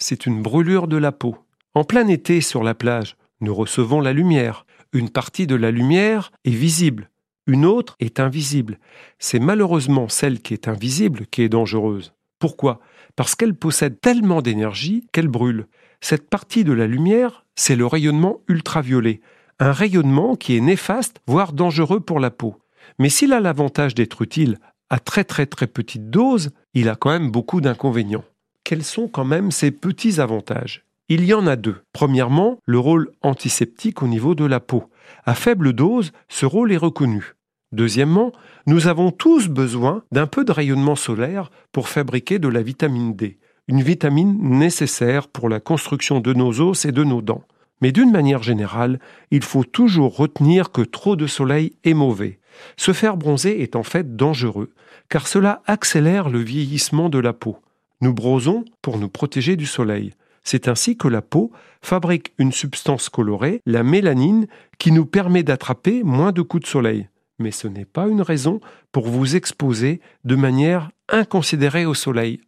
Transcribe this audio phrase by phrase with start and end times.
[0.00, 1.36] c'est une brûlure de la peau.
[1.74, 4.66] En plein été sur la plage, nous recevons la lumière.
[4.92, 7.10] Une partie de la lumière est visible,
[7.46, 8.78] une autre est invisible.
[9.18, 12.12] C'est malheureusement celle qui est invisible qui est dangereuse.
[12.38, 12.80] Pourquoi?
[13.16, 15.66] Parce qu'elle possède tellement d'énergie qu'elle brûle.
[16.00, 19.20] Cette partie de la lumière, c'est le rayonnement ultraviolet,
[19.58, 22.56] un rayonnement qui est néfaste, voire dangereux pour la peau.
[22.98, 24.58] Mais s'il a l'avantage d'être utile
[24.88, 28.24] à très très très petite dose, il a quand même beaucoup d'inconvénients.
[28.70, 31.78] Quels sont quand même ces petits avantages Il y en a deux.
[31.92, 34.84] Premièrement, le rôle antiseptique au niveau de la peau.
[35.24, 37.34] À faible dose, ce rôle est reconnu.
[37.72, 38.30] Deuxièmement,
[38.68, 43.40] nous avons tous besoin d'un peu de rayonnement solaire pour fabriquer de la vitamine D,
[43.66, 47.42] une vitamine nécessaire pour la construction de nos os et de nos dents.
[47.80, 49.00] Mais d'une manière générale,
[49.32, 52.38] il faut toujours retenir que trop de soleil est mauvais.
[52.76, 54.70] Se faire bronzer est en fait dangereux,
[55.08, 57.58] car cela accélère le vieillissement de la peau.
[58.00, 60.14] Nous brosons pour nous protéger du soleil.
[60.42, 64.46] C'est ainsi que la peau fabrique une substance colorée, la mélanine,
[64.78, 67.08] qui nous permet d'attraper moins de coups de soleil.
[67.38, 68.60] Mais ce n'est pas une raison
[68.92, 72.40] pour vous exposer de manière inconsidérée au soleil.